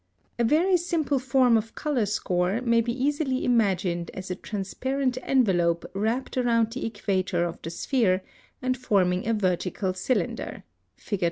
(134) 0.39 0.43
A 0.43 0.63
very 0.65 0.77
simple 0.77 1.19
form 1.19 1.55
of 1.57 1.75
color 1.75 2.07
score 2.07 2.59
may 2.61 2.81
be 2.81 2.91
easily 2.91 3.45
imagined 3.45 4.09
as 4.15 4.31
a 4.31 4.35
transparent 4.35 5.15
envelope 5.21 5.85
wrapped 5.93 6.39
around 6.39 6.71
the 6.71 6.87
equator 6.87 7.43
of 7.45 7.61
the 7.61 7.69
sphere, 7.69 8.23
and 8.63 8.75
forming 8.77 9.27
a 9.27 9.33
vertical 9.35 9.93
cylinder 9.93 10.63
(Fig. 10.95 11.19